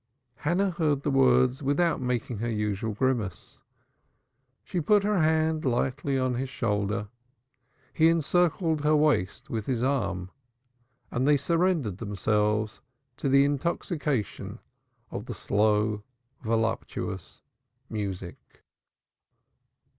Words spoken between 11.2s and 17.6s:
they surrendered themselves to the intoxication of the slow, voluptuous